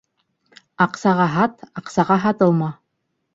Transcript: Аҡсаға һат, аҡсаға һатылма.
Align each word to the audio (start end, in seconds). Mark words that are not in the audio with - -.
Аҡсаға 0.85 1.27
һат, 1.33 1.61
аҡсаға 1.83 2.19
һатылма. 2.25 2.73